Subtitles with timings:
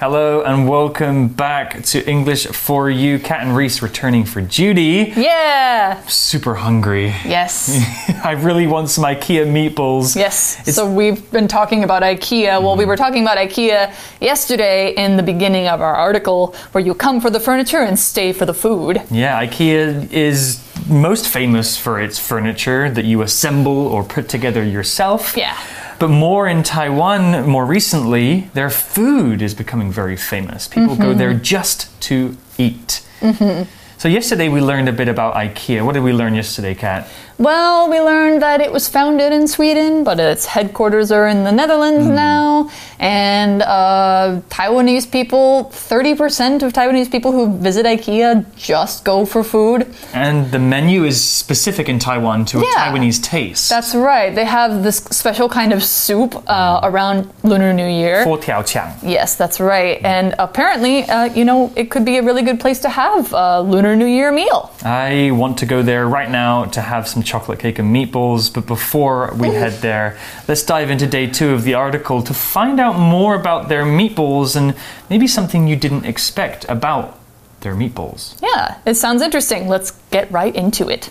[0.00, 3.18] Hello and welcome back to English for You.
[3.18, 5.12] Kat and Reese returning for Judy.
[5.16, 6.00] Yeah.
[6.06, 7.06] Super hungry.
[7.24, 7.84] Yes.
[8.24, 10.14] I really want some IKEA meatballs.
[10.14, 10.72] Yes.
[10.72, 12.62] So we've been talking about IKEA.
[12.62, 12.86] Well, we mm.
[12.86, 17.28] were talking about IKEA yesterday in the beginning of our article where you come for
[17.28, 19.02] the furniture and stay for the food.
[19.10, 25.36] Yeah, IKEA is most famous for its furniture that you assemble or put together yourself.
[25.36, 25.58] Yeah.
[25.98, 30.68] But more in Taiwan, more recently, their food is becoming very famous.
[30.68, 31.42] People go there mm-hmm.
[31.42, 33.04] just to eat.
[33.20, 33.68] Mm-hmm.
[33.98, 35.84] So, yesterday we learned a bit about IKEA.
[35.84, 37.08] What did we learn yesterday, Kat?
[37.38, 41.52] Well, we learned that it was founded in Sweden, but its headquarters are in the
[41.52, 42.14] Netherlands mm.
[42.14, 42.68] now.
[42.98, 49.94] And uh, Taiwanese people, 30% of Taiwanese people who visit IKEA just go for food.
[50.12, 53.70] And the menu is specific in Taiwan to yeah, a Taiwanese taste.
[53.70, 54.34] That's right.
[54.34, 56.86] They have this special kind of soup uh, hmm.
[56.86, 58.24] around Lunar New Year.
[58.24, 58.92] Fo tiao qiang.
[59.00, 60.04] Yes, that's right.
[60.04, 63.62] And apparently, uh, you know, it could be a really good place to have a
[63.62, 64.72] Lunar New Year meal.
[64.82, 68.52] I want to go there right now to have some chocolate cake and meatballs.
[68.52, 72.80] But before we head there, let's dive into day two of the article to find
[72.80, 74.74] out more about their meatballs and
[75.10, 77.18] maybe something you didn't expect about
[77.60, 78.40] their meatballs.
[78.42, 79.68] Yeah, it sounds interesting.
[79.68, 81.10] Let's get right into it.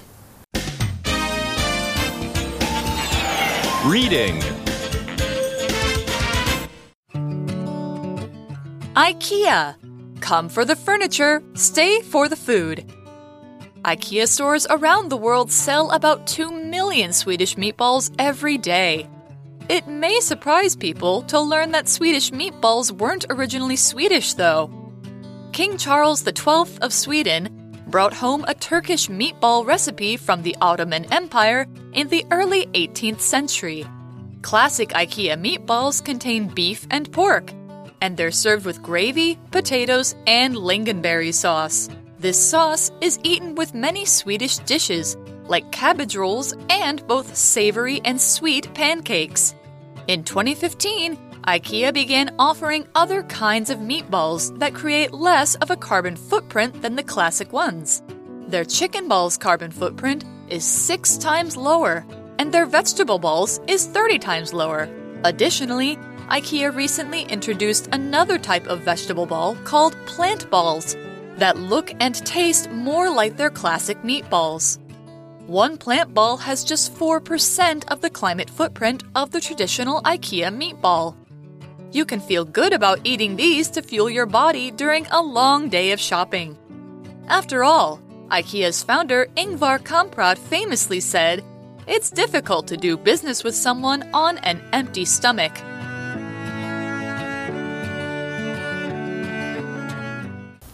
[3.85, 4.41] Reading
[8.97, 9.75] IKEA.
[10.19, 12.91] Come for the furniture, stay for the food.
[13.83, 19.07] IKEA stores around the world sell about 2 million Swedish meatballs every day.
[19.69, 24.71] It may surprise people to learn that Swedish meatballs weren't originally Swedish, though.
[25.51, 31.67] King Charles XII of Sweden brought home a Turkish meatball recipe from the Ottoman Empire
[31.93, 33.85] in the early 18th century.
[34.41, 37.51] Classic IKEA meatballs contain beef and pork,
[38.01, 41.89] and they're served with gravy, potatoes, and lingonberry sauce.
[42.19, 45.15] This sauce is eaten with many Swedish dishes,
[45.47, 49.53] like cabbage rolls and both savory and sweet pancakes.
[50.07, 56.15] In 2015, IKEA began offering other kinds of meatballs that create less of a carbon
[56.15, 58.01] footprint than the classic ones.
[58.47, 62.03] Their chicken balls' carbon footprint is six times lower,
[62.39, 64.89] and their vegetable balls is 30 times lower.
[65.23, 65.97] Additionally,
[66.29, 70.95] IKEA recently introduced another type of vegetable ball called plant balls
[71.37, 74.79] that look and taste more like their classic meatballs.
[75.47, 81.15] One plant ball has just 4% of the climate footprint of the traditional IKEA meatball.
[81.91, 85.91] You can feel good about eating these to fuel your body during a long day
[85.93, 86.57] of shopping.
[87.29, 91.43] After all, IKEA's founder Ingvar Kamprad famously said,
[91.87, 95.53] It's difficult to do business with someone on an empty stomach.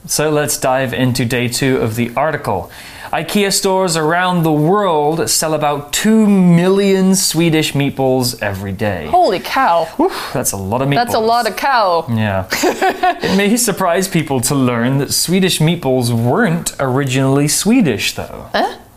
[0.05, 2.71] So let's dive into day two of the article.
[3.13, 9.05] IKEA stores around the world sell about 2 million Swedish meatballs every day.
[9.05, 9.87] Holy cow.
[10.33, 10.95] That's a lot of meatballs.
[10.95, 12.05] That's a lot of cow.
[12.09, 12.47] Yeah.
[12.51, 18.49] it may surprise people to learn that Swedish meatballs weren't originally Swedish, though.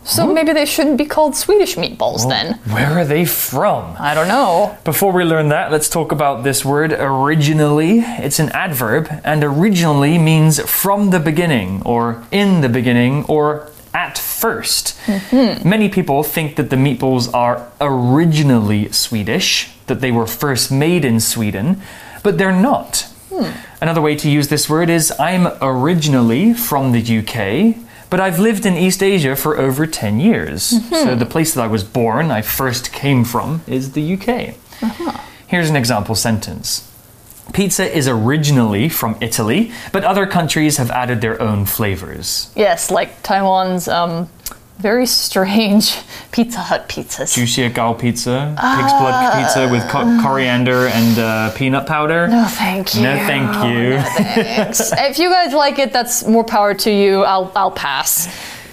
[0.06, 2.54] So maybe they shouldn't be called Swedish meatballs then.
[2.70, 3.96] Where are they from?
[3.98, 4.78] I don't know.
[4.84, 7.98] Before we learn that, let's talk about this word originally.
[7.98, 14.16] It's an adverb, and originally means from the beginning, or in the beginning, or at
[14.16, 15.68] 1st mm-hmm.
[15.68, 21.18] Many people think that the meatballs are originally Swedish, that they were first made in
[21.18, 21.80] Sweden,
[22.22, 23.08] but they're not.
[23.30, 23.50] Hmm.
[23.80, 28.66] Another way to use this word is I'm originally from the UK, but I've lived
[28.66, 30.62] in East Asia for over 10 years.
[30.90, 34.54] So the place that I was born, I first came from, is the UK.
[35.46, 36.90] Here's an example sentence
[37.52, 42.52] Pizza is originally from Italy, but other countries have added their own flavors.
[42.56, 44.28] Yes, like Taiwan's um,
[44.78, 45.96] very strange
[46.32, 47.32] Pizza Hut pizzas.
[47.34, 52.28] Zhu Xie Gao pizza, pig's blood pizza with co- coriander and uh, peanut powder.
[52.28, 53.02] No, thank you.
[53.02, 53.90] No, thank you.
[53.96, 54.92] No, Thanks.
[54.96, 57.22] if you guys like it, that's more power to you.
[57.22, 58.28] I'll, I'll pass.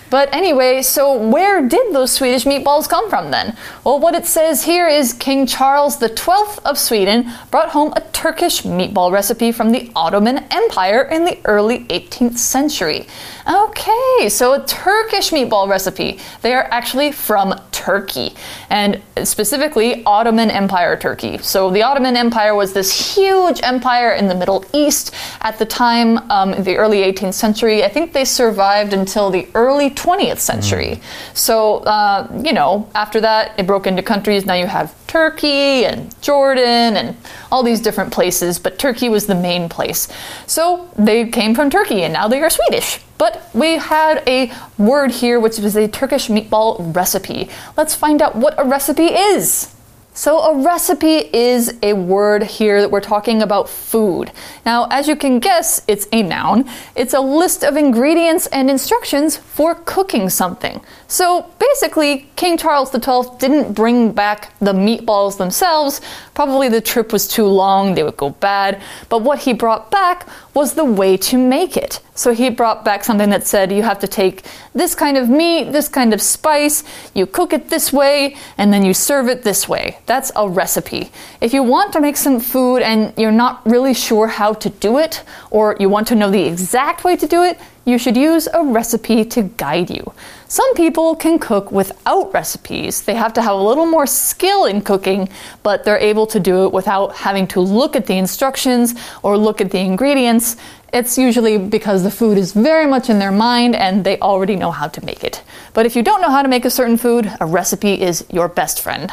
[0.10, 3.58] But anyway, so where did those Swedish meatballs come from then?
[3.84, 8.62] Well, what it says here is King Charles XII of Sweden brought home a Turkish
[8.62, 13.08] meatball recipe from the Ottoman Empire in the early 18th century.
[13.46, 16.20] Okay, so a Turkish meatball recipe.
[16.42, 18.34] They are actually from Turkey,
[18.70, 21.38] and specifically Ottoman Empire Turkey.
[21.40, 26.20] So the Ottoman Empire was this huge empire in the Middle East at the time,
[26.32, 27.84] um, in the early 18th century.
[27.84, 31.02] I think they survived until the early 20th century.
[31.34, 34.46] So, uh, you know, after that, it broke into countries.
[34.46, 37.16] Now you have Turkey and Jordan and
[37.52, 40.08] all these different places, but Turkey was the main place.
[40.48, 43.00] So they came from Turkey and now they are Swedish.
[43.20, 47.48] But we had a word here which is a Turkish meatball recipe.
[47.78, 49.76] Let's find out what a recipe is.
[50.16, 54.32] So, a recipe is a word here that we're talking about food.
[54.64, 56.70] Now, as you can guess, it's a noun.
[56.96, 60.82] It's a list of ingredients and instructions for cooking something.
[61.08, 66.00] So, basically, King Charles XII didn't bring back the meatballs themselves.
[66.36, 68.84] Probably the trip was too long, they would go bad.
[69.10, 72.00] But what he brought back was the way to make it.
[72.16, 74.44] So he brought back something that said you have to take
[74.76, 76.84] this kind of meat, this kind of spice,
[77.16, 79.98] you cook it this way, and then you serve it this way.
[80.06, 81.12] That's a recipe.
[81.42, 85.00] If you want to make some food and you're not really sure how to do
[85.00, 88.48] it, or you want to know the exact way to do it, you should use
[88.54, 90.14] a recipe to guide you.
[90.48, 93.02] Some people can cook without recipes.
[93.02, 95.28] They have to have a little more skill in cooking,
[95.64, 99.60] but they're able to do it without having to look at the instructions or look
[99.60, 100.56] at the ingredients.
[100.94, 104.70] It's usually because the food is very much in their mind and they already know
[104.70, 105.44] how to make it.
[105.74, 108.48] But if you don't know how to make a certain food, a recipe is your
[108.48, 109.12] best friend.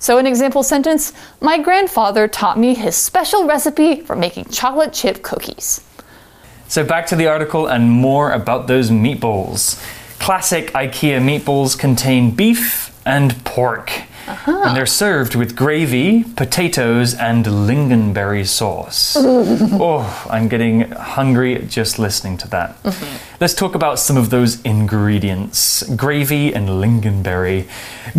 [0.00, 5.22] So, an example sentence My grandfather taught me his special recipe for making chocolate chip
[5.22, 5.82] cookies.
[6.66, 9.80] So back to the article and more about those meatballs.
[10.18, 13.90] Classic IKEA meatballs contain beef and pork.
[14.26, 14.62] Uh-huh.
[14.66, 19.16] And they're served with gravy, potatoes, and lingonberry sauce.
[19.18, 22.82] oh, I'm getting hungry just listening to that.
[22.82, 23.36] Mm-hmm.
[23.40, 27.68] Let's talk about some of those ingredients gravy and lingonberry.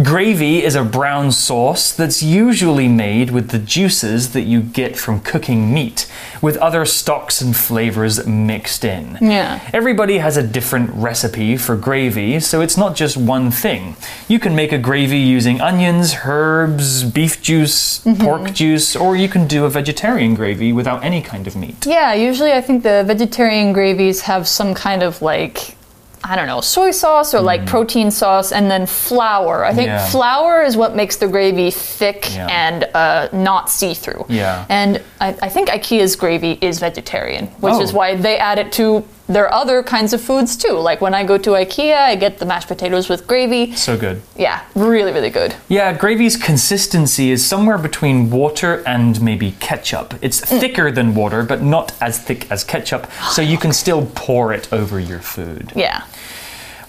[0.01, 5.19] Gravy is a brown sauce that's usually made with the juices that you get from
[5.19, 6.12] cooking meat,
[6.42, 9.18] with other stocks and flavors mixed in.
[9.21, 9.59] Yeah.
[9.74, 13.95] Everybody has a different recipe for gravy, so it's not just one thing.
[14.27, 19.48] You can make a gravy using onions, herbs, beef juice, pork juice, or you can
[19.48, 21.86] do a vegetarian gravy without any kind of meat.
[21.86, 25.75] Yeah, usually I think the vegetarian gravies have some kind of like
[26.24, 29.65] I don't know, soy sauce or like protein sauce, and then flour.
[29.65, 29.94] I think Mm.
[29.98, 30.06] Yeah.
[30.09, 32.45] flour is what makes the gravy thick Yeah.
[32.45, 34.25] and uh, not see through.
[34.30, 34.65] Yeah.
[34.69, 37.98] And I, I think IKEA's gravy is vegetarian, which is Oh.
[37.98, 39.03] why they add it to
[39.33, 40.74] their other kinds of foods too.
[40.74, 43.75] Like when I go to IKEA, I get the mashed potatoes with gravy.
[43.75, 44.22] So good.
[44.38, 45.56] Yeah, really, really good.
[45.69, 50.13] Yeah, gravy's consistency is somewhere between water and maybe ketchup.
[50.22, 50.60] It's mm.
[50.60, 54.72] thicker than water, but not as thick as ketchup, so you can still pour it
[54.72, 55.72] over your food.
[55.75, 56.04] Yeah.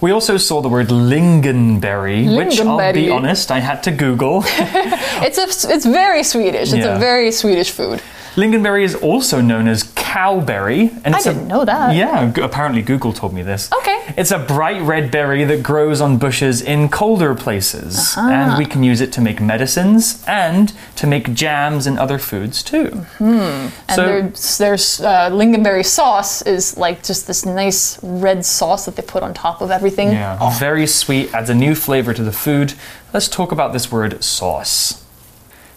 [0.00, 4.42] We also saw the word lingonberry, which I'll be honest, I had to Google.
[5.24, 6.72] It's a, it's very Swedish.
[6.72, 6.96] It's Yeah.
[6.96, 8.02] a very Swedish food.
[8.34, 11.94] Lingonberry is also known as cowberry, and I it's a- didn't know that.
[11.96, 13.70] Yeah, apparently Google told me this.
[13.73, 14.14] Okay.
[14.17, 18.29] It's a bright red berry that grows on bushes in colder places, Uh-huh.
[18.31, 22.62] and we can use it to make medicines and to make jams and other foods
[22.62, 22.88] too.
[23.19, 23.69] Hmm.
[23.88, 28.96] And So- there's, there's uh, lingonberry sauce is like just this nice red sauce that
[28.96, 30.12] they put on top of everything.
[30.12, 32.75] Yeah, very sweet, adds a new flavor to the food.
[33.14, 35.01] Let's talk about this word sauce.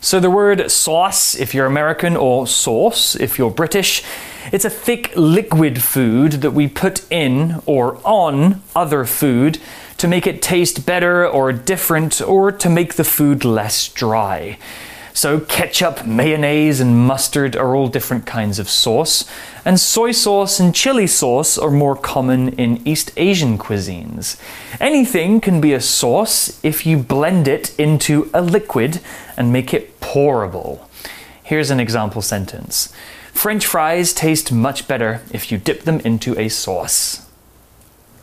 [0.06, 4.04] So, the word sauce, if you're American, or sauce, if you're British,
[4.52, 9.58] it's a thick liquid food that we put in or on other food
[9.98, 14.60] to make it taste better or different or to make the food less dry.
[15.16, 19.24] So, ketchup, mayonnaise, and mustard are all different kinds of sauce,
[19.64, 24.38] and soy sauce and chili sauce are more common in East Asian cuisines.
[24.78, 29.00] Anything can be a sauce if you blend it into a liquid
[29.38, 30.80] and make it pourable.
[31.44, 32.94] Here's an example sentence
[33.34, 37.22] French fries taste much better if you dip them into a sauce.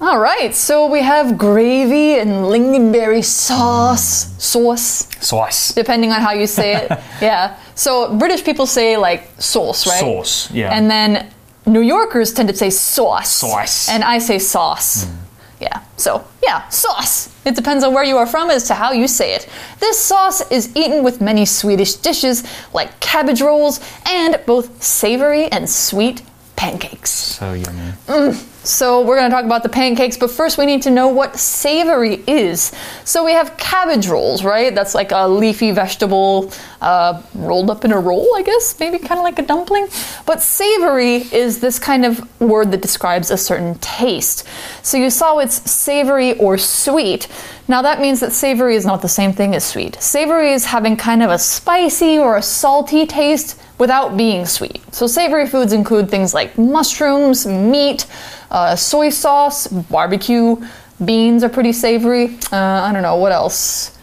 [0.01, 5.73] All right, so we have gravy and lingonberry sauce, sauce, Sauce.
[5.75, 6.91] depending on how you say it.
[7.21, 7.57] yeah.
[7.77, 10.01] So British people say like sauce, right?
[10.01, 10.71] Sauce, yeah.
[10.77, 11.31] And then
[11.67, 13.31] New Yorkers tend to say sauce.
[13.37, 13.89] Sauce.
[13.89, 15.05] And I say sauce.
[15.05, 15.22] Hmm.
[15.62, 15.81] Yeah.
[15.97, 17.33] So, yeah, sauce.
[17.47, 19.49] It depends on where you are from as to how you say it.
[19.78, 22.42] This sauce is eaten with many Swedish dishes
[22.73, 26.23] like cabbage rolls and both savory and sweet
[26.57, 27.11] pancakes.
[27.11, 27.92] So yummy.
[28.09, 28.49] Mm.
[28.64, 31.37] So, we're going to talk about the pancakes, but first we need to know what
[31.37, 32.71] savory is.
[33.04, 34.73] So, we have cabbage rolls, right?
[34.73, 39.19] That's like a leafy vegetable uh, rolled up in a roll, I guess, maybe kind
[39.19, 39.88] of like a dumpling.
[40.26, 44.47] But savory is this kind of word that describes a certain taste.
[44.83, 47.26] So, you saw it's savory or sweet.
[47.69, 50.00] Now, that means that savory is not the same thing as sweet.
[50.02, 54.81] Savory is having kind of a spicy or a salty taste without being sweet.
[54.92, 58.07] So, savory foods include things like mushrooms, meat,
[58.50, 60.57] uh, soy sauce, barbecue,
[61.04, 62.37] Beans are pretty savory.
[62.52, 63.99] Uh, I don't know what else.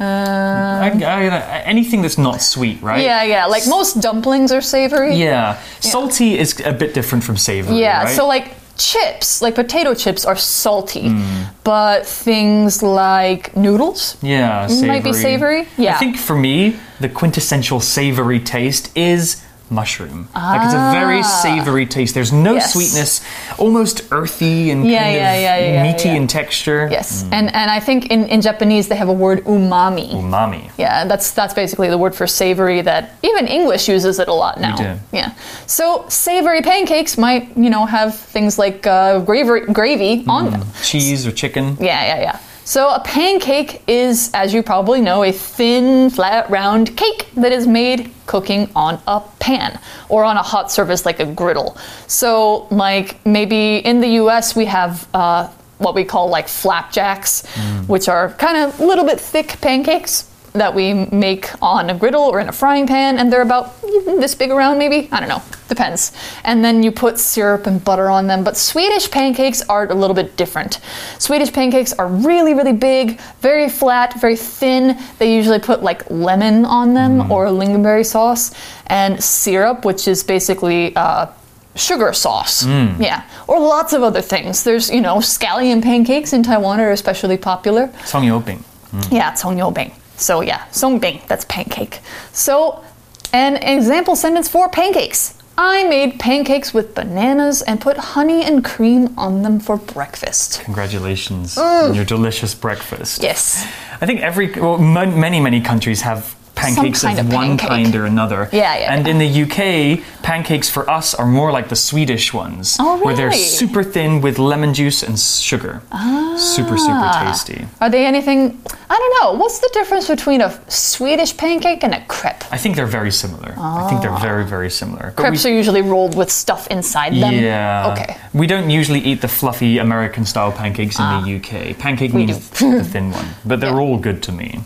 [0.00, 3.02] Uh, I, I, anything that's not sweet, right?
[3.02, 3.46] yeah, yeah.
[3.46, 5.14] Like most dumplings are savory.
[5.14, 5.60] Yeah.
[5.80, 7.78] Salty is a bit different from savory.
[7.78, 8.16] Yeah, right?
[8.16, 11.42] so like chips, like potato chips, are salty, Hmm.
[11.64, 14.16] but things like noodles.
[14.22, 15.66] Yeah, Might be savory?
[15.76, 15.94] Yeah.
[15.96, 20.28] I think for me, the quintessential savory taste is mushroom.
[20.34, 22.14] Like it's a very savory taste.
[22.14, 22.54] There's no Ah.
[22.62, 22.72] Yes.
[22.72, 23.20] sweetness,
[23.58, 26.88] almost earthy and Yeah, kind yeah, of yeah, meaty in texture.
[26.90, 30.10] Yes, and and I think in, in Japanese they have a word umami.
[30.12, 30.70] Umami.
[30.78, 34.60] Yeah, that's that's basically the word for savory that even English uses it a lot
[34.60, 34.76] now.
[34.76, 34.90] do.
[35.12, 35.30] Yeah.
[35.66, 40.62] So savory pancakes might, you know, have things like uh, gravy gravy on them.
[40.82, 41.76] Cheese or chicken.
[41.80, 42.38] Yeah, yeah, yeah.
[42.64, 47.66] So a pancake is, as you probably know, a thin, flat, round cake that is
[47.66, 51.76] made cooking on a pan or on a hot surface like a griddle.
[52.06, 54.54] So, like maybe in the U.S.
[54.56, 55.08] we have.
[55.14, 57.44] Uh, what we call like flapjacks,
[57.88, 62.23] which are kind of a little bit thick pancakes that we make on a griddle
[62.23, 65.07] or in a frying pan, and they're about this big around, maybe.
[65.11, 66.13] I don't know, depends.
[66.43, 68.43] And then you put syrup and butter on them.
[68.43, 70.79] But Swedish pancakes are a little bit different.
[71.19, 74.97] Swedish pancakes are really, really big, very flat, very thin.
[75.19, 78.51] They usually put like lemon on them or lingonberry sauce
[78.87, 80.95] and syrup, which is basically.
[80.95, 81.27] Uh,
[81.75, 84.63] Sugar sauce, yeah, or lots of other things.
[84.63, 87.89] There's, you know, scallion pancakes in Taiwan are especially popular.
[88.03, 88.63] Songyoping.
[89.11, 89.91] Yeah, 葱油饼.
[90.22, 92.00] So yeah, 松饼, that's pancake.
[92.32, 92.84] So
[93.32, 95.34] an example sentence for pancakes.
[95.58, 100.62] I made pancakes with bananas and put honey and cream on them for breakfast.
[100.64, 101.90] Congratulations mm.
[101.90, 103.22] on your delicious breakfast.
[103.22, 103.66] Yes.
[104.00, 108.04] I think every, well, many, many countries have pancakes kind of, of one kind or
[108.06, 108.48] another.
[108.52, 109.12] Yeah, yeah, And yeah.
[109.12, 113.32] in the UK, pancakes for us are more like the Swedish ones, Oh, where they're
[113.32, 115.82] super thin with lemon juice and sugar.
[115.92, 116.36] Ah.
[116.38, 117.66] Super, super tasty.
[117.80, 118.60] Are they anything?
[118.90, 119.38] I don't know.
[119.38, 122.44] What's the difference between a Swedish pancake and a crepe?
[122.52, 123.54] I think they're very similar.
[123.58, 125.12] I think they're very, very similar.
[125.16, 127.34] But Crepes are usually rolled with stuff inside them.
[127.34, 127.92] Yeah.
[127.92, 128.16] Okay.
[128.34, 131.78] We don't usually eat the fluffy American style pancakes in the UK.
[131.78, 134.60] Pancake means the thin one, but they're all good to me.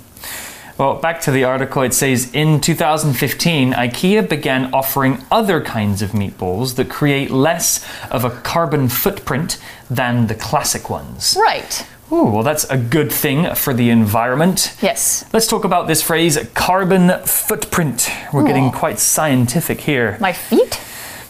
[0.78, 6.10] Well, back to the article, it says in 2015, IKEA began offering other kinds of
[6.10, 11.34] meatballs that create less of a carbon footprint than the classic ones.
[11.40, 11.86] Right.
[12.12, 14.76] Ooh, well, that's a good thing for the environment.
[14.82, 15.24] Yes.
[15.32, 18.10] Let's talk about this phrase carbon footprint.
[18.34, 20.18] We're getting quite scientific here.
[20.20, 20.78] My feet?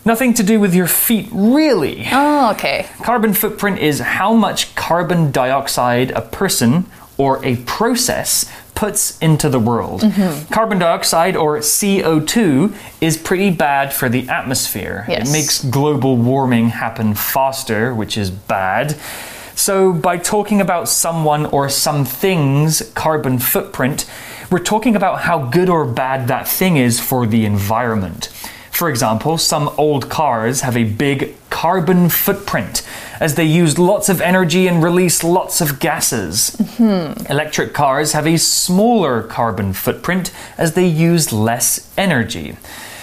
[0.04, 2.08] Nothing to do with your feet, really.
[2.10, 2.88] Oh, okay.
[3.02, 6.86] Carbon footprint is how much carbon dioxide a person
[7.16, 8.44] or a process
[8.76, 10.02] puts into the world.
[10.02, 10.52] Mm-hmm.
[10.52, 15.04] Carbon dioxide, or CO2, is pretty bad for the atmosphere.
[15.08, 15.28] Yes.
[15.28, 18.92] It makes global warming happen faster, which is bad.
[19.56, 24.04] So, by talking about someone or some thing's carbon footprint,
[24.50, 28.26] we're talking about how good or bad that thing is for the environment.
[28.70, 32.86] For example, some old cars have a big carbon footprint
[33.20, 36.56] as they use lots of energy and release lots of gases.
[36.56, 37.26] Mm-hmm.
[37.30, 42.56] Electric cars have a smaller carbon footprint as they use less energy.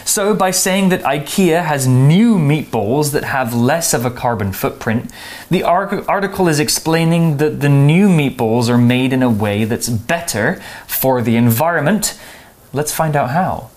[0.06, 5.10] So, by saying that IKEA has new meatballs that have less of a carbon footprint,
[5.50, 10.62] the article is explaining that the new meatballs are made in a way that's better
[10.88, 12.20] for the environment.
[12.74, 13.70] Let's find out how.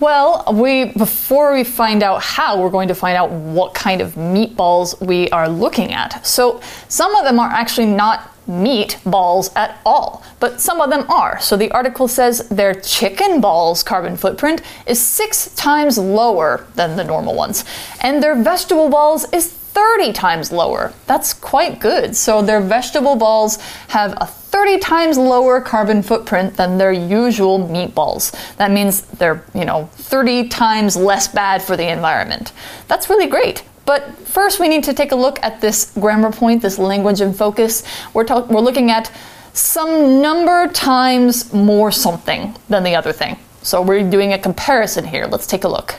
[0.00, 4.14] Well, we before we find out how, we're going to find out what kind of
[4.14, 6.24] meatballs we are looking at.
[6.24, 11.38] So, some of them are actually not meatballs at all, but some of them are.
[11.40, 17.04] So the article says their chicken balls carbon footprint is 6 times lower than the
[17.04, 17.64] normal ones,
[18.00, 20.92] and their vegetable balls is 30 times lower.
[21.06, 22.16] That's quite good.
[22.16, 23.58] So their vegetable balls
[23.88, 28.32] have a 30 times lower carbon footprint than their usual meatballs.
[28.56, 32.52] That means they're, you know, 30 times less bad for the environment.
[32.88, 33.62] That's really great.
[33.86, 37.32] But first, we need to take a look at this grammar point, this language in
[37.32, 37.84] focus.
[38.14, 39.12] We're, talk- we're looking at
[39.52, 43.38] some number times more something than the other thing.
[43.62, 45.26] So we're doing a comparison here.
[45.26, 45.94] Let's take a look.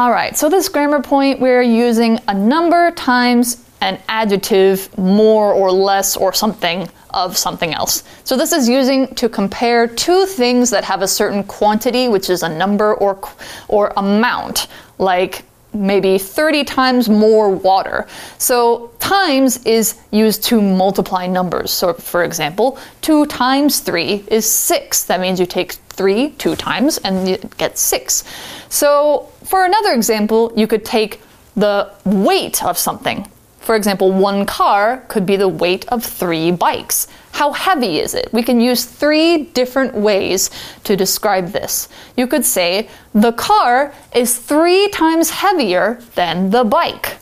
[0.00, 5.70] All right, so this grammar point, we're using a number times an adjective more or
[5.70, 8.02] less or something of something else.
[8.24, 12.42] So this is using to compare two things that have a certain quantity, which is
[12.42, 13.20] a number or
[13.68, 18.06] or amount, like maybe 30 times more water.
[18.38, 21.72] So times is used to multiply numbers.
[21.72, 25.04] So for example, 2 times 3 is 6.
[25.04, 28.24] That means you take 3 two times and you get 6.
[28.70, 31.20] So for another example, you could take
[31.56, 33.26] the weight of something.
[33.60, 37.06] for example, one car could be the weight of three bikes.
[37.32, 38.32] How heavy is it?
[38.32, 40.50] We can use three different ways
[40.84, 41.88] to describe this.
[42.16, 47.18] You could say, the car is three times heavier than the bike.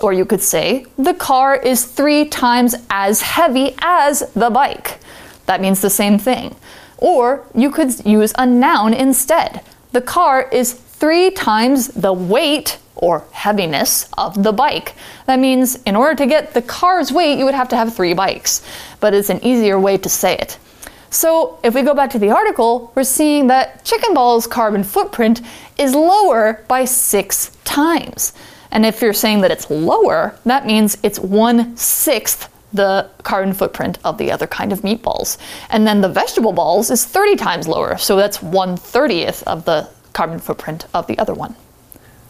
[0.00, 4.98] Or you could say, the car is three times as heavy as the bike.
[5.46, 6.54] That means the same thing.
[6.98, 9.62] Or you could use a noun instead.
[9.92, 14.94] The car is three times the weight or heaviness of the bike.
[15.26, 18.14] That means in order to get the car's weight, you would have to have three
[18.14, 18.66] bikes,
[18.98, 20.58] but it's an easier way to say it.
[21.10, 25.40] So, if we go back to the article, we're seeing that Chicken Ball's carbon footprint
[25.78, 28.34] is lower by six times.
[28.72, 33.98] And if you're saying that it's lower, that means it's one sixth the carbon footprint
[34.04, 35.38] of the other kind of meatballs.
[35.70, 39.88] And then the vegetable balls is 30 times lower, so that's one thirtieth of the
[40.18, 41.54] carbon footprint of the other one.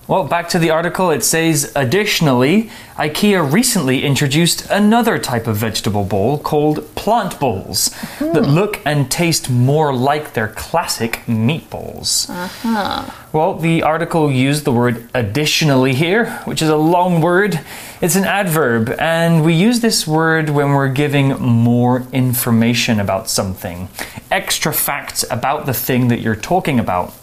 [0.09, 6.04] Well, back to the article, it says additionally, IKEA recently introduced another type of vegetable
[6.04, 8.35] bowl called plant bowls mm-hmm.
[8.35, 12.28] that look and taste more like their classic meatballs.
[12.28, 13.11] Uh-huh.
[13.33, 17.59] Well, the article used the word additionally here, which is a long word.
[18.02, 23.88] It's an adverb, and we use this word when we're giving more information about something,
[24.30, 27.14] extra facts about the thing that you're talking about.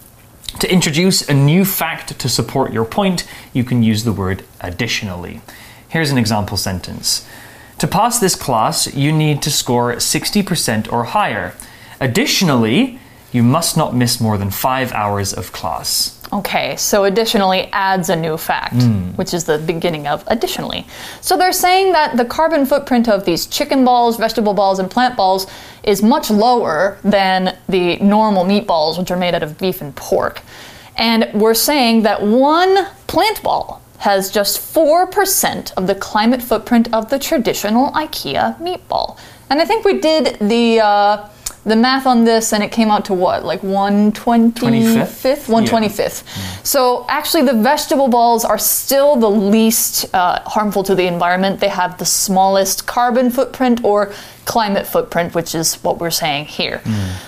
[0.60, 5.42] To introduce a new fact to support your point, you can use the word additionally.
[5.90, 7.28] Here's an example sentence
[7.80, 11.54] To pass this class, you need to score 60% or higher.
[12.00, 13.00] Additionally,
[13.36, 16.18] you must not miss more than five hours of class.
[16.32, 18.82] Okay, so additionally adds a new fact,
[19.18, 20.88] which is the beginning of additionally.
[21.20, 25.18] So they're saying that the carbon footprint of these chicken balls, vegetable balls, and plant
[25.18, 25.48] balls
[25.84, 30.42] is much lower than the normal meatballs, which are made out of beef and pork.
[30.96, 37.10] And we're saying that one plant ball has just 4% of the climate footprint of
[37.10, 39.18] the traditional IKEA meatball.
[39.50, 40.80] And I think we did the.
[40.80, 41.30] Uh,
[41.66, 47.44] the math on this and it came out to what like 125th 125th so actually
[47.44, 51.60] the vegetable balls are still the least uh, harmful to the environment.
[51.60, 54.14] They have the smallest carbon footprint or
[54.46, 56.82] climate footprint which is what we're saying here.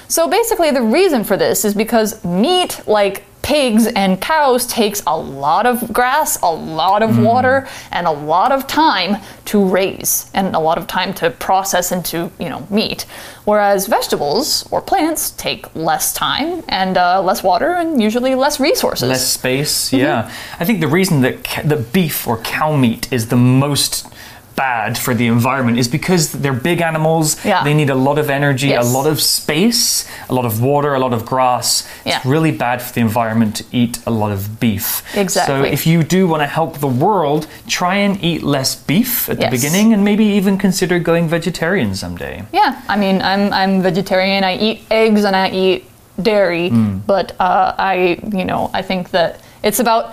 [0.07, 5.17] So basically the reason for this is because meat like pigs and cows takes a
[5.17, 10.53] lot of grass, a lot of water, and a lot of time to raise, and
[10.53, 13.05] a lot of time to process into you know meat.
[13.45, 19.07] Whereas vegetables or plants take less time and uh, less water, and usually less resources.
[19.07, 20.29] Less space, yeah.
[20.59, 24.11] I think the reason that that beef or cow meat is the most
[24.57, 27.37] bad for the environment is because they're big animals.
[27.45, 27.63] Yeah.
[27.63, 28.83] They need a lot of energy, Yes.
[28.85, 31.87] a lot of space, a lot of water, a lot of grass.
[32.03, 32.17] Yeah.
[32.17, 34.87] It's really bad for the environment to eat a lot of beef.
[35.15, 35.55] Exactly.
[35.55, 39.39] So if you do want to help the world, try and eat less beef at
[39.39, 42.43] the beginning and maybe even consider going vegetarian someday.
[42.51, 44.43] Yeah, I mean, I'm I'm vegetarian.
[44.43, 45.85] I eat eggs and I eat
[46.29, 46.97] dairy, Hmm.
[47.05, 50.03] but uh, I, you know, I think that it's about.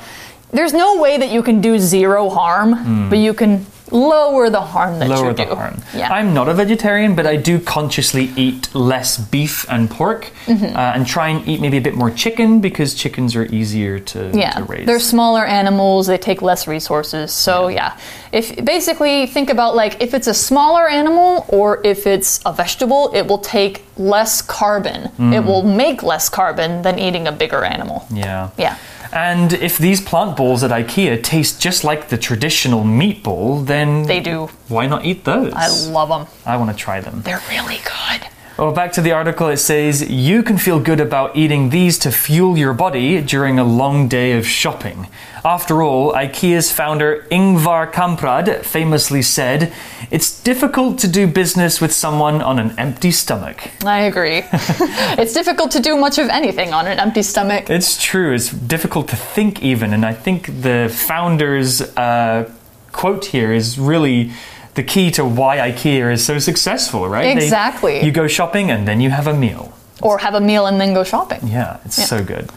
[0.52, 4.98] There's no way that you can do zero harm, but you can lower the harm
[4.98, 5.12] that Hmm.
[5.14, 5.54] lower you the do.
[5.54, 5.80] harm.
[5.94, 6.12] Yeah.
[6.12, 10.76] I'm not a vegetarian, but I do consciously eat less beef and pork, Mm-hmm.
[10.76, 14.30] uh, and try and eat maybe a bit more chicken because chickens are easier to,
[14.34, 14.86] yeah, to raise.
[14.86, 16.06] they're smaller animals.
[16.08, 17.32] They take less resources.
[17.32, 17.96] So yeah,
[18.32, 23.10] if basically think about like if it's a smaller animal or if it's a vegetable,
[23.14, 25.10] it will take less carbon.
[25.18, 25.32] Mm.
[25.34, 28.06] It will make less carbon than eating a bigger animal.
[28.10, 28.50] yeah.
[28.58, 28.76] Yeah.
[29.14, 34.20] And if these plant balls at IKEA taste just like the traditional meatball, then They
[34.20, 34.48] do.
[34.66, 35.52] Why not eat those?
[35.54, 36.26] I love them.
[36.44, 37.22] I want to try them.
[37.22, 38.26] They're really good.
[38.56, 42.12] Well, back to the article, it says you can feel good about eating these to
[42.12, 45.08] fuel your body during a long day of shopping.
[45.44, 49.72] After all, IKEA's founder Ingvar Kamprad famously said,
[50.08, 53.72] It's difficult to do business with someone on an empty stomach.
[53.84, 54.44] I agree.
[54.52, 57.68] it's difficult to do much of anything on an empty stomach.
[57.68, 62.48] It's true, it's difficult to think even, and I think the founder's uh,
[62.92, 64.30] quote here is really
[64.74, 67.36] the key to why IKEA is so successful, right?
[67.36, 68.04] They- Exactly.
[68.04, 69.72] you go shopping and then you have a meal.
[70.02, 71.40] Or have a meal and then go shopping.
[71.46, 72.50] Yeah, it's so good.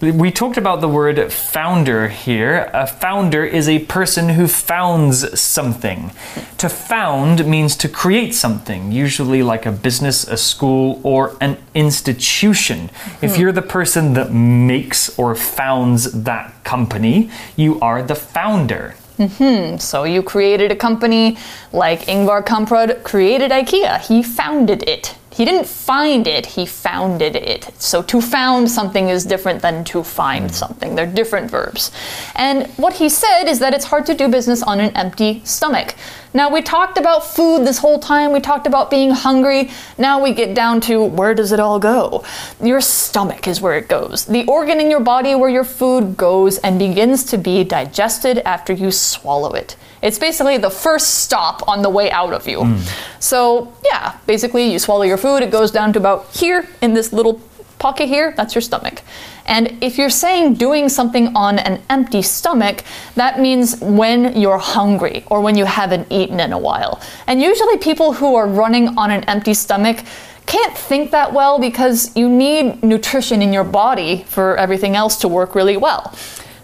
[0.00, 2.70] We talked about the word founder here.
[2.72, 6.12] A founder is a person who founds something.
[6.56, 12.88] To found means to create something, usually like a business, a school, or an institution.
[13.20, 13.42] If hmm.
[13.42, 18.94] you're the person that makes or founds that company, you are the founder.
[19.20, 19.76] Mm-hmm.
[19.76, 21.36] So you created a company
[21.72, 24.00] like Ingvar Kamprad created IKEA.
[24.00, 25.14] He founded it.
[25.40, 27.70] He didn't find it, he founded it.
[27.80, 30.52] So to found something is different than to find hmm.
[30.52, 30.94] something.
[30.94, 31.92] They're different verbs.
[32.34, 35.94] And what he said is that it's hard to do business on an empty stomach.
[36.34, 38.34] Now, we talked about food this whole time.
[38.34, 39.70] We talked about being hungry.
[39.96, 42.22] Now we get down to where does it all go?
[42.62, 44.26] Your stomach is where it goes.
[44.26, 48.74] The organ in your body where your food goes and begins to be digested after
[48.74, 49.74] you swallow it.
[50.02, 52.64] It's basically the first stop on the way out of you.
[52.64, 52.78] Hmm.
[53.18, 57.12] So, yeah, basically, you swallow your food, it goes down to about here in this
[57.12, 57.40] little
[57.78, 59.02] pocket here, that's your stomach.
[59.46, 62.84] And if you're saying doing something on an empty stomach,
[63.16, 67.00] that means when you're hungry or when you haven't eaten in a while.
[67.26, 70.04] And usually, people who are running on an empty stomach
[70.46, 75.28] can't think that well because you need nutrition in your body for everything else to
[75.28, 76.14] work really well.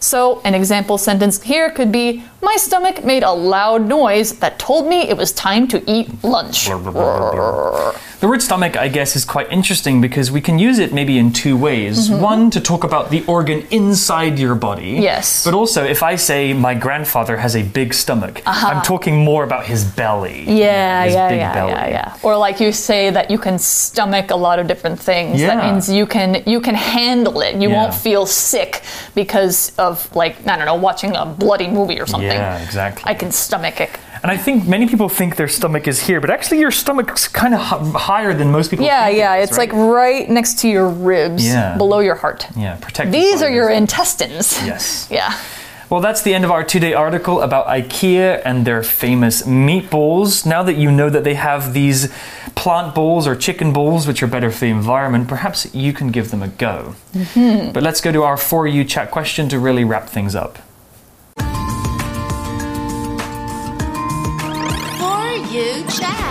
[0.06, 4.86] So, an example sentence here could be My stomach made a loud noise that told
[4.86, 6.68] me it was time to eat lunch.
[8.18, 11.32] The word stomach, I guess, is quite interesting because we can use it maybe in
[11.32, 12.08] two ways.
[12.08, 12.22] Mm-hmm.
[12.22, 14.92] One, to talk about the organ inside your body.
[14.92, 15.44] Yes.
[15.44, 18.68] But also, if I say my grandfather has a big stomach, uh-huh.
[18.68, 20.44] I'm talking more about his belly.
[20.44, 21.72] Yeah, his yeah, big yeah, belly.
[21.72, 22.18] yeah, yeah.
[22.22, 25.38] Or like you say that you can stomach a lot of different things.
[25.38, 25.54] Yeah.
[25.54, 27.56] That means you can you can handle it.
[27.56, 27.82] You Yeah.
[27.82, 28.82] won't feel sick
[29.14, 32.30] because of like I don't know watching a bloody movie or something.
[32.30, 33.02] Yeah, exactly.
[33.04, 33.90] I can stomach it.
[34.26, 37.54] And I think many people think their stomach is here, but actually your stomach's kind
[37.54, 39.36] of h- higher than most people Yeah, think yeah.
[39.36, 39.70] is, It's right?
[39.72, 41.76] like right next to your ribs, Yeah.
[41.76, 42.48] below your heart.
[42.56, 43.12] yeah, protect.
[43.12, 44.60] These are your intestines.
[44.66, 45.06] Yes.
[45.18, 45.32] Yeah.
[45.90, 50.44] Well, that's the end of our two-day article about IKEA and their famous meatballs.
[50.44, 52.12] Now that you know that they have these
[52.56, 56.32] plant balls or chicken balls, which are better for the environment, perhaps you can give
[56.32, 56.96] them a go.
[57.14, 57.70] Mm-hmm.
[57.70, 60.58] But let's go to our For You chat question to really wrap things up.
[65.88, 66.26] Chat.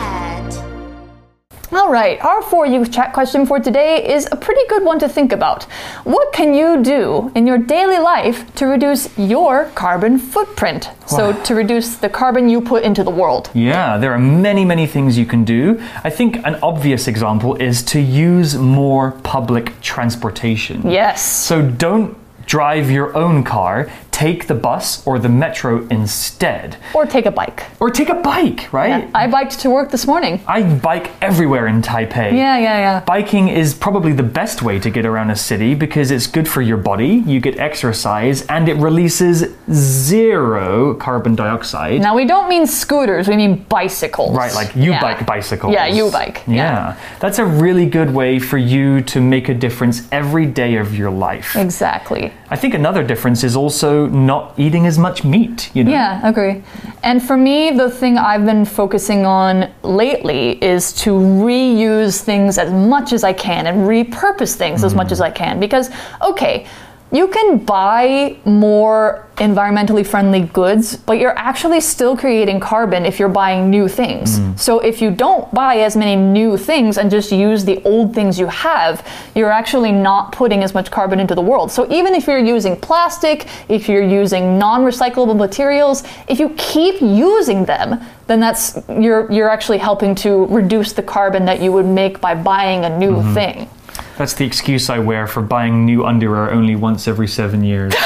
[1.72, 5.10] All right, our For You chat question for today is a pretty good one to
[5.10, 5.64] think about.
[6.04, 10.90] What can you do in your daily life to reduce your carbon footprint?
[11.06, 13.50] So, to reduce the carbon you put into the world.
[13.54, 15.82] Yeah, there are many, many things you can do.
[16.04, 20.90] I think an obvious example is to use more public transportation.
[20.90, 21.22] Yes.
[21.22, 26.78] So don't drive your own car, take the bus or the metro instead.
[26.94, 27.66] Or take a bike.
[27.82, 29.10] Or take a bike, right?
[29.14, 30.40] I biked to work this morning.
[30.48, 32.32] I bike everywhere in Taipei.
[32.32, 33.04] Yeah, yeah, yeah.
[33.06, 36.62] Biking is probably the best way to get around a city because it's good for
[36.62, 42.00] your body, you get exercise, and it releases zero carbon dioxide.
[42.00, 44.34] Now, we don't mean scooters, we mean bicycles.
[44.38, 45.02] Right, like you Yeah.
[45.02, 45.74] bike bicycles.
[45.74, 46.42] Yeah, you bike.
[46.48, 46.96] Yeah.
[47.20, 51.12] That's a really good way for you to make a difference every day of your
[51.12, 51.58] life.
[51.58, 52.32] Exactly.
[52.50, 55.92] I think another difference is also not eating as much meat, you know?
[55.92, 56.64] Yeah, agree.
[57.04, 62.72] And for me, the thing I've been focusing on lately is to reuse things as
[62.72, 65.14] much as I can and repurpose things as much mm.
[65.14, 65.60] as I can.
[65.60, 65.90] Because,
[66.22, 66.68] okay,
[67.16, 73.30] you can buy more environmentally friendly goods, but you're actually still creating carbon if you're
[73.30, 74.40] buying new things.
[74.40, 74.58] Mm.
[74.58, 78.40] So if you don't buy as many new things and just use the old things
[78.40, 81.72] you have, you're actually not putting as much carbon into the world.
[81.72, 87.66] So even if you're using plastic, if you're using non-recyclable materials, if you keep using
[87.66, 92.20] them, then that's you're you're actually helping to reduce the carbon that you would make
[92.20, 93.34] by buying a new mm-hmm.
[93.34, 93.70] thing.
[94.18, 97.94] That's the excuse I wear for buying new underwear only once every seven years.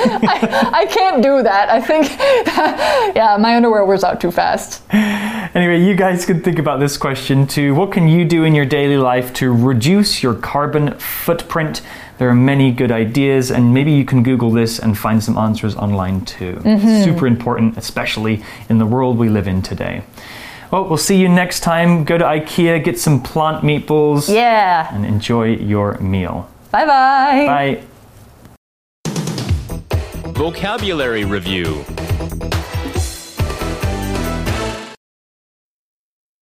[0.00, 1.68] I can't do that.
[1.70, 2.08] I think
[3.16, 4.82] yeah, my underwear wears out too fast.
[4.92, 7.74] Anyway, you guys can think about this question too.
[7.74, 11.82] What can you do in your daily life to reduce your carbon footprint?
[12.18, 15.76] There are many good ideas, and maybe you can Google this and find some answers
[15.76, 16.56] online too.
[16.56, 17.04] Mm-hmm.
[17.04, 20.02] Super important, especially in the world we live in today.
[20.70, 22.04] Well, we'll see you next time.
[22.04, 24.94] Go to IKEA, get some plant meatballs, Yeah.
[24.94, 26.48] and enjoy your meal.
[26.70, 27.46] Bye-bye.
[27.46, 27.82] Bye.
[30.32, 31.84] Vocabulary Review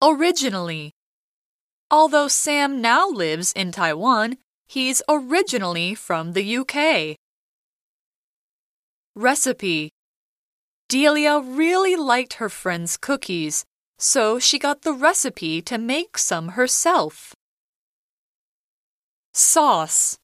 [0.02, 0.92] Originally.
[1.90, 4.36] Although Sam now lives in Taiwan,
[4.66, 7.16] he's originally from the UK.
[9.14, 9.90] Recipe
[10.88, 13.64] Delia really liked her friend's cookies,
[13.98, 17.34] so she got the recipe to make some herself.
[19.32, 20.16] Sauce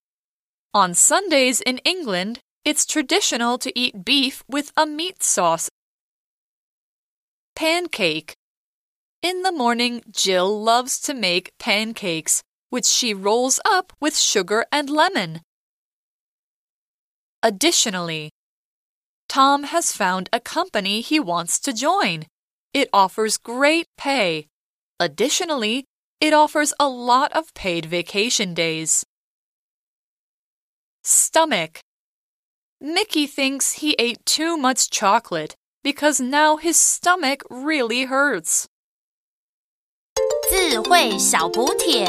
[0.75, 5.69] On Sundays in England, it's traditional to eat beef with a meat sauce.
[7.55, 8.35] Pancake
[9.23, 14.91] in the morning, Jill loves to make pancakes, which she rolls up with sugar and
[14.91, 15.43] lemon.
[17.41, 18.31] Additionally,
[19.29, 22.27] Tom has found a company he wants to join.
[22.74, 24.48] It offers great pay.
[25.00, 25.86] Additionally,
[26.20, 29.06] It offers a lot of paid vacation days.
[31.04, 31.80] Stomach.
[32.82, 38.68] Mickey thinks he ate too much chocolate because now his stomach really hurts.
[40.50, 42.08] 智慧小补帖。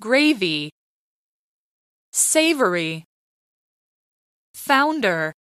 [0.00, 0.70] Gravy.
[2.12, 3.04] Savory.
[4.54, 5.34] Founder.